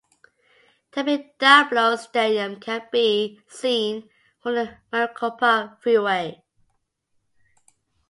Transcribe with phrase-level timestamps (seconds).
[0.91, 4.09] Tempe Diablo Stadium can be seen
[4.41, 6.41] from the Maricopa Freeway.